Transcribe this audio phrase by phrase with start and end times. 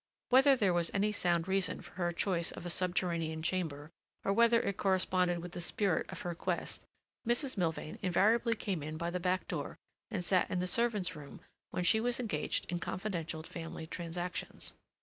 [0.29, 3.91] Whether there was any sound reason for her choice of a subterranean chamber,
[4.25, 6.83] or whether it corresponded with the spirit of her quest,
[7.27, 7.55] Mrs.
[7.55, 9.77] Milvain invariably came in by the back door
[10.09, 14.73] and sat in the servants' room when she was engaged in confidential family transactions.